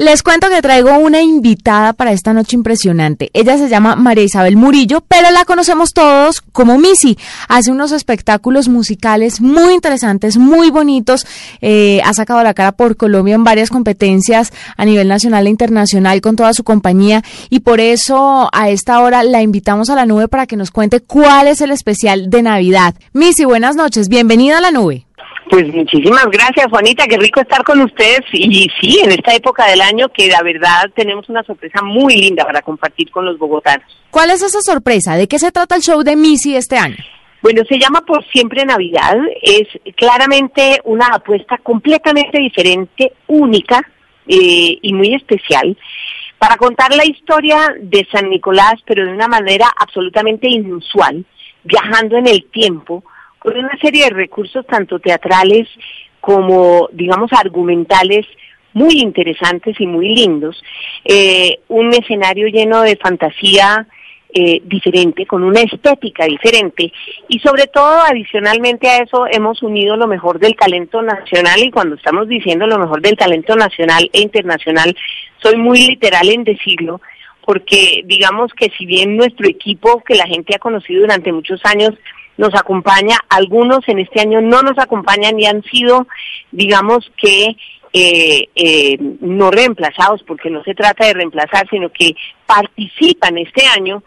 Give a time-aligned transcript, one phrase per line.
[0.00, 3.30] Les cuento que traigo una invitada para esta noche impresionante.
[3.32, 7.18] Ella se llama María Isabel Murillo, pero la conocemos todos como Missy.
[7.48, 11.26] Hace unos espectáculos musicales muy interesantes, muy bonitos.
[11.60, 16.20] Eh, ha sacado la cara por Colombia en varias competencias a nivel nacional e internacional
[16.20, 20.28] con toda su compañía y por eso a esta hora la invitamos a la nube
[20.28, 22.94] para que nos cuente cuál es el especial de Navidad.
[23.14, 24.08] Missy, buenas noches.
[24.08, 25.07] Bienvenida a la nube.
[25.50, 27.06] Pues muchísimas gracias, Juanita.
[27.06, 28.20] Qué rico estar con ustedes.
[28.32, 32.44] Y sí, en esta época del año que la verdad tenemos una sorpresa muy linda
[32.44, 33.86] para compartir con los bogotanos.
[34.10, 35.16] ¿Cuál es esa sorpresa?
[35.16, 36.96] ¿De qué se trata el show de Missy este año?
[37.40, 39.16] Bueno, se llama Por Siempre Navidad.
[39.40, 43.80] Es claramente una apuesta completamente diferente, única
[44.26, 45.76] eh, y muy especial
[46.38, 51.24] para contar la historia de San Nicolás, pero de una manera absolutamente inusual,
[51.64, 53.02] viajando en el tiempo
[53.38, 55.68] con una serie de recursos tanto teatrales
[56.20, 58.26] como, digamos, argumentales
[58.72, 60.62] muy interesantes y muy lindos.
[61.04, 63.86] Eh, un escenario lleno de fantasía
[64.30, 66.92] eh, diferente, con una estética diferente
[67.28, 71.94] y sobre todo adicionalmente a eso hemos unido lo mejor del talento nacional y cuando
[71.96, 74.94] estamos diciendo lo mejor del talento nacional e internacional,
[75.42, 77.00] soy muy literal en decirlo
[77.42, 81.94] porque digamos que si bien nuestro equipo que la gente ha conocido durante muchos años
[82.38, 86.06] nos acompaña, algunos en este año no nos acompañan y han sido,
[86.52, 87.56] digamos que,
[87.92, 92.14] eh, eh, no reemplazados, porque no se trata de reemplazar, sino que
[92.46, 94.04] participan este año,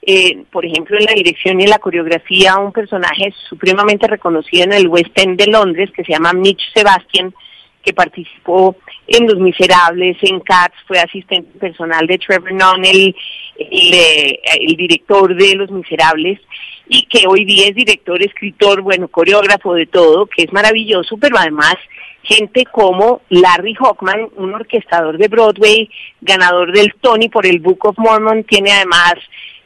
[0.00, 4.74] eh, por ejemplo, en la dirección y en la coreografía, un personaje supremamente reconocido en
[4.74, 7.34] el West End de Londres, que se llama Mitch Sebastian,
[7.82, 8.76] que participó
[9.06, 13.14] en Los Miserables, en Cats, fue asistente personal de Trevor Nunn, el,
[13.58, 16.40] el, director de Los Miserables,
[16.88, 21.36] y que hoy día es director, escritor, bueno, coreógrafo de todo, que es maravilloso, pero
[21.38, 21.76] además
[22.22, 27.98] gente como Larry Hockman, un orquestador de Broadway, ganador del Tony por el Book of
[27.98, 29.14] Mormon, tiene además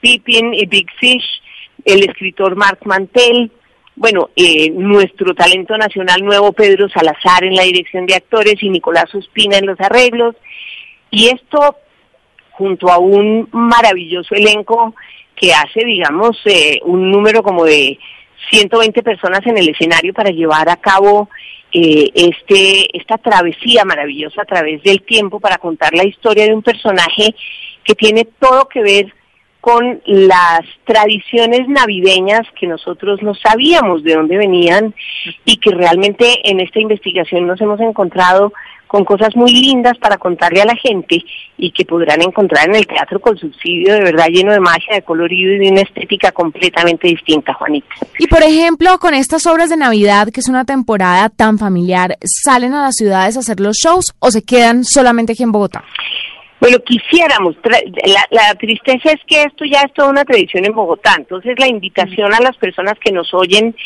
[0.00, 1.42] Pippin y Big Fish,
[1.84, 3.50] el escritor Mark Mantel,
[3.98, 9.12] bueno, eh, nuestro talento nacional nuevo Pedro Salazar en la dirección de actores y Nicolás
[9.12, 10.36] Ospina en los arreglos.
[11.10, 11.76] Y esto
[12.52, 14.94] junto a un maravilloso elenco
[15.34, 17.98] que hace, digamos, eh, un número como de
[18.50, 21.28] 120 personas en el escenario para llevar a cabo
[21.72, 26.62] eh, este esta travesía maravillosa a través del tiempo para contar la historia de un
[26.62, 27.34] personaje
[27.84, 29.12] que tiene todo que ver
[29.68, 34.94] con las tradiciones navideñas que nosotros no sabíamos de dónde venían
[35.44, 38.50] y que realmente en esta investigación nos hemos encontrado
[38.86, 41.22] con cosas muy lindas para contarle a la gente
[41.58, 45.02] y que podrán encontrar en el teatro con subsidio de verdad lleno de magia, de
[45.02, 47.88] colorido y de una estética completamente distinta, Juanita.
[48.18, 52.72] Y por ejemplo, con estas obras de Navidad, que es una temporada tan familiar, ¿salen
[52.72, 55.84] a las ciudades a hacer los shows o se quedan solamente aquí en Bogotá?
[56.60, 57.56] Bueno, quisiéramos.
[58.30, 61.14] La, tristeza es que esto ya es toda una tradición en Bogotá.
[61.16, 63.76] Entonces, la invitación a las personas que nos oyen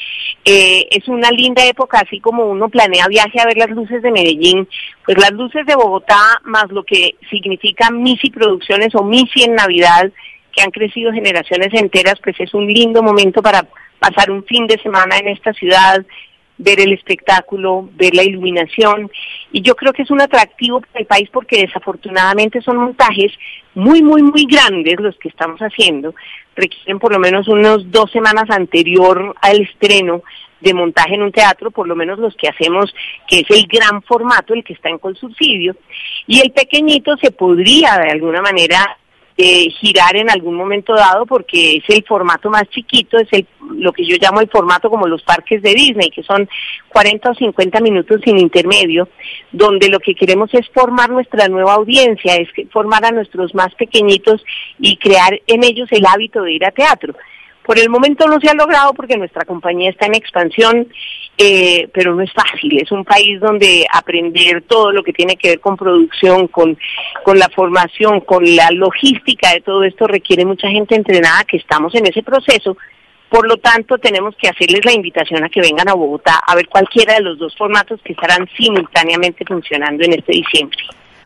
[0.45, 4.11] eh, es una linda época, así como uno planea viaje a ver las luces de
[4.11, 4.67] Medellín,
[5.05, 10.11] pues las luces de Bogotá, más lo que significa Misi Producciones o Misi en Navidad,
[10.51, 13.67] que han crecido generaciones enteras, pues es un lindo momento para
[13.99, 16.05] pasar un fin de semana en esta ciudad,
[16.59, 19.11] ver el espectáculo, ver la iluminación.
[19.53, 23.33] Y yo creo que es un atractivo para el país porque desafortunadamente son montajes
[23.75, 26.15] muy, muy, muy grandes los que estamos haciendo.
[26.55, 30.23] Requieren por lo menos unos dos semanas anterior al estreno
[30.61, 32.95] de montaje en un teatro, por lo menos los que hacemos,
[33.27, 35.75] que es el gran formato, el que está en subsidio.
[36.27, 38.97] Y el pequeñito se podría de alguna manera
[39.81, 43.47] girar en algún momento dado porque es el formato más chiquito, es el,
[43.77, 46.49] lo que yo llamo el formato como los parques de Disney, que son
[46.89, 49.09] 40 o 50 minutos sin intermedio,
[49.51, 54.45] donde lo que queremos es formar nuestra nueva audiencia, es formar a nuestros más pequeñitos
[54.79, 57.15] y crear en ellos el hábito de ir a teatro.
[57.65, 60.89] Por el momento no se ha logrado porque nuestra compañía está en expansión,
[61.39, 62.81] eh, pero no es fácil.
[62.81, 66.77] Es un país donde aprender todo lo que tiene que ver con producción, con,
[67.35, 72.07] la formación, con la logística de todo esto requiere mucha gente entrenada que estamos en
[72.07, 72.77] ese proceso.
[73.29, 76.69] Por lo tanto, tenemos que hacerles la invitación a que vengan a Bogotá a ver
[76.69, 80.79] cualquiera de los dos formatos que estarán simultáneamente funcionando en este diciembre.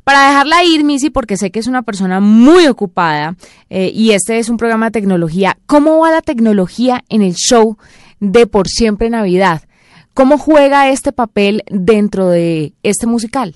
[0.04, 3.34] Para dejarla ir, Missy, porque sé que es una persona muy ocupada
[3.70, 7.76] eh, y este es un programa de tecnología, ¿cómo va la tecnología en el show
[8.20, 9.62] de Por Siempre Navidad?
[10.16, 13.52] ¿Cómo juega este papel dentro de este musical?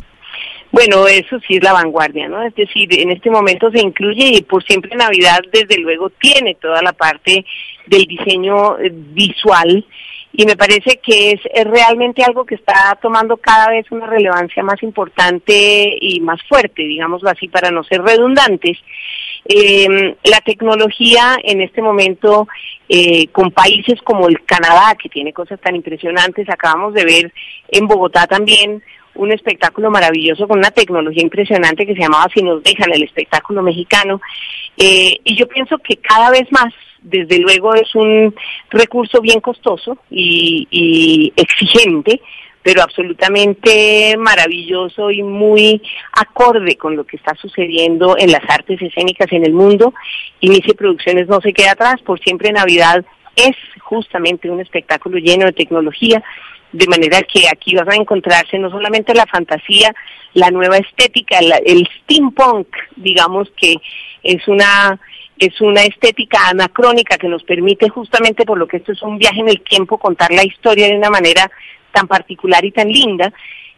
[0.70, 2.42] Bueno, eso sí es la vanguardia, ¿no?
[2.42, 6.82] Es decir, en este momento se incluye y por siempre Navidad, desde luego, tiene toda
[6.82, 7.46] la parte
[7.86, 9.86] del diseño eh, visual
[10.34, 14.82] y me parece que es, realmente algo que está tomando cada vez una relevancia más
[14.82, 18.76] importante y más fuerte, digámoslo así, para no ser redundantes.
[19.44, 22.46] Eh, la tecnología en este momento,
[22.88, 27.32] eh, con países como el Canadá, que tiene cosas tan impresionantes, acabamos de ver
[27.68, 28.82] en Bogotá también
[29.14, 33.62] un espectáculo maravilloso con una tecnología impresionante que se llamaba Si nos dejan el espectáculo
[33.62, 34.20] mexicano.
[34.76, 36.72] Eh, y yo pienso que cada vez más,
[37.02, 38.34] desde luego, es un
[38.70, 42.20] recurso bien costoso y, y exigente,
[42.62, 49.32] pero absolutamente maravilloso y muy acorde con lo que está sucediendo en las artes escénicas
[49.32, 49.94] en el mundo.
[50.40, 53.04] Inicie Producciones no se queda atrás, por siempre Navidad
[53.36, 56.22] es justamente un espectáculo lleno de tecnología,
[56.72, 59.92] de manera que aquí vas a encontrarse no solamente la fantasía,
[60.34, 63.76] la nueva estética, el steampunk, digamos que
[64.22, 65.00] es una
[65.38, 69.40] es una estética anacrónica que nos permite justamente por lo que esto es un viaje
[69.40, 71.50] en el tiempo contar la historia de una manera
[71.92, 73.32] tan particular y tan linda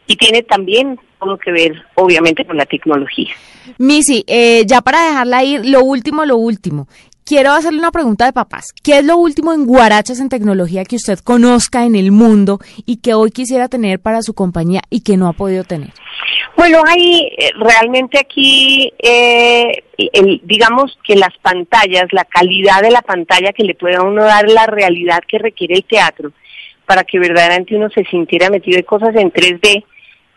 [0.07, 3.35] y tiene también como que ver obviamente con la tecnología.
[3.79, 6.89] Missy, eh, ya para dejarla ir, lo último, lo último
[7.25, 8.73] quiero hacerle una pregunta de papás.
[8.83, 12.99] ¿Qué es lo último en Guarachas en tecnología que usted conozca en el mundo y
[12.99, 15.91] que hoy quisiera tener para su compañía y que no ha podido tener?
[16.57, 19.85] Bueno, hay eh, realmente aquí, eh,
[20.45, 24.67] digamos que las pantallas, la calidad de la pantalla que le pueda uno dar la
[24.67, 26.33] realidad que requiere el teatro
[26.93, 28.77] para que verdaderamente uno se sintiera metido.
[28.77, 29.83] En cosas en 3D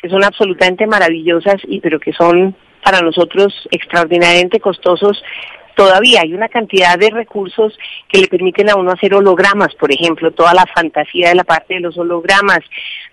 [0.02, 5.22] que son absolutamente maravillosas y pero que son para nosotros extraordinariamente costosos.
[5.76, 10.32] Todavía hay una cantidad de recursos que le permiten a uno hacer hologramas, por ejemplo,
[10.32, 12.62] toda la fantasía de la parte de los hologramas,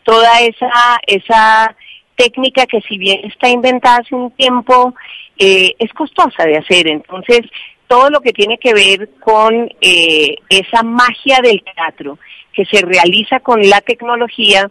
[0.05, 1.75] toda esa, esa
[2.15, 4.95] técnica que si bien está inventada hace un tiempo,
[5.37, 6.87] eh, es costosa de hacer.
[6.87, 7.41] Entonces,
[7.89, 12.21] todo lo que tiene que ver con eh, esa magia del teatro
[12.53, 14.71] que se realiza con la tecnología,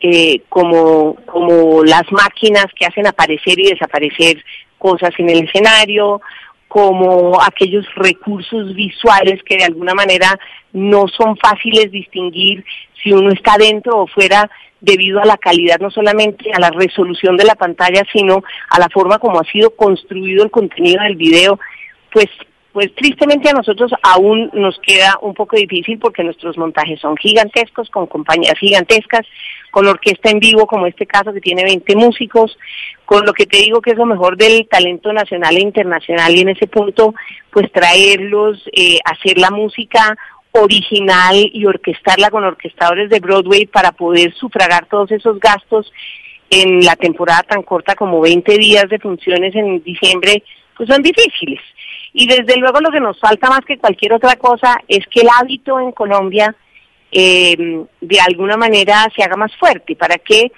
[0.00, 4.44] eh, como, como las máquinas que hacen aparecer y desaparecer
[4.78, 6.20] cosas en el escenario,
[6.72, 10.38] como aquellos recursos visuales que de alguna manera
[10.72, 12.64] no son fáciles distinguir
[13.02, 14.50] si uno está dentro o fuera
[14.80, 18.88] debido a la calidad, no solamente a la resolución de la pantalla, sino a la
[18.88, 21.60] forma como ha sido construido el contenido del video,
[22.10, 22.28] pues
[22.72, 27.90] pues tristemente a nosotros aún nos queda un poco difícil porque nuestros montajes son gigantescos,
[27.90, 29.26] con compañías gigantescas,
[29.70, 32.56] con orquesta en vivo como este caso que tiene 20 músicos,
[33.04, 36.40] con lo que te digo que es lo mejor del talento nacional e internacional y
[36.40, 37.14] en ese punto
[37.50, 40.16] pues traerlos, eh, hacer la música
[40.52, 45.92] original y orquestarla con orquestadores de Broadway para poder sufragar todos esos gastos
[46.48, 50.42] en la temporada tan corta como 20 días de funciones en diciembre,
[50.76, 51.60] pues son difíciles.
[52.14, 55.28] Y desde luego lo que nos falta más que cualquier otra cosa es que el
[55.28, 56.54] hábito en Colombia
[57.10, 60.52] eh, de alguna manera se haga más fuerte para que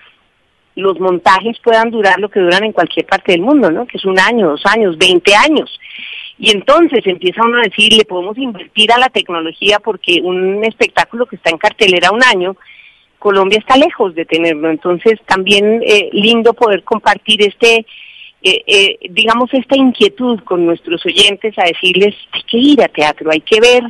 [0.77, 3.87] los montajes puedan durar lo que duran en cualquier parte del mundo, ¿no?
[3.87, 5.79] Que es un año, dos años, veinte años.
[6.39, 11.27] Y entonces empieza uno a decir, le podemos invertir a la tecnología porque un espectáculo
[11.27, 12.57] que está en cartelera un año,
[13.21, 14.69] Colombia está lejos de tenerlo.
[14.69, 17.87] Entonces también eh, lindo poder compartir este
[18.47, 23.31] eh, eh, digamos, esta inquietud con nuestros oyentes a decirles, hay que ir a teatro,
[23.31, 23.83] hay que ver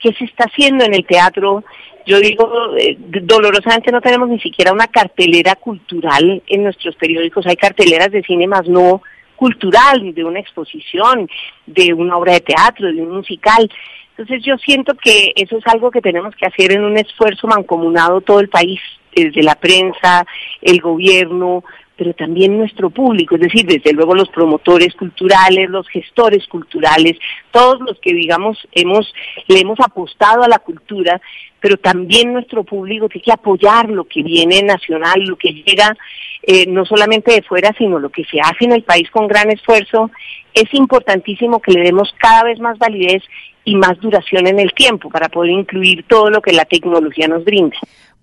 [0.00, 1.62] qué se está haciendo en el teatro.
[2.04, 7.54] Yo digo, eh, dolorosamente no tenemos ni siquiera una cartelera cultural en nuestros periódicos, hay
[7.54, 9.02] carteleras de cine más no
[9.36, 11.28] cultural, de una exposición,
[11.66, 13.70] de una obra de teatro, de un musical.
[14.10, 18.20] Entonces yo siento que eso es algo que tenemos que hacer en un esfuerzo mancomunado
[18.20, 18.80] todo el país,
[19.14, 20.26] desde la prensa,
[20.60, 21.62] el gobierno,
[21.96, 27.18] pero también nuestro público, es decir, desde luego los promotores culturales, los gestores culturales,
[27.50, 29.12] todos los que digamos hemos
[29.48, 31.20] le hemos apostado a la cultura,
[31.58, 35.96] pero también nuestro público tiene que apoyar lo que viene nacional, lo que llega
[36.42, 39.50] eh, no solamente de fuera, sino lo que se hace en el país con gran
[39.50, 40.10] esfuerzo.
[40.52, 43.22] Es importantísimo que le demos cada vez más validez
[43.64, 47.44] y más duración en el tiempo para poder incluir todo lo que la tecnología nos
[47.44, 47.76] brinda.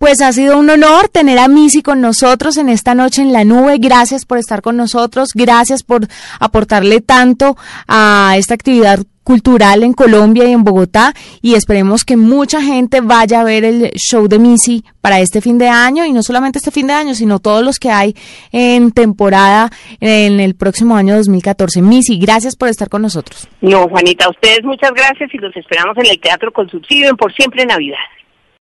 [0.03, 3.45] Pues ha sido un honor tener a Missy con nosotros en esta noche en la
[3.45, 3.77] nube.
[3.79, 5.29] Gracias por estar con nosotros.
[5.33, 6.07] Gracias por
[6.41, 7.55] aportarle tanto
[7.87, 13.39] a esta actividad cultural en Colombia y en Bogotá y esperemos que mucha gente vaya
[13.39, 16.71] a ver el show de Missy para este fin de año y no solamente este
[16.71, 18.13] fin de año, sino todos los que hay
[18.51, 19.69] en temporada
[20.01, 21.81] en el próximo año 2014.
[21.81, 23.47] Missy, gracias por estar con nosotros.
[23.61, 27.15] No, Juanita, a ustedes muchas gracias y los esperamos en el Teatro con Subsidio en
[27.15, 27.95] Por Siempre Navidad.